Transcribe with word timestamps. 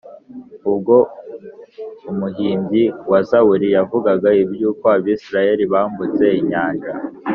ubwo 0.69 0.95
umuhimbyi 2.11 2.83
wa 3.11 3.19
zaburi 3.29 3.67
yavugaga 3.75 4.29
iby’uko 4.43 4.83
abisiraheli 4.97 5.63
bambutse 5.73 6.25
inyanja, 6.41 6.91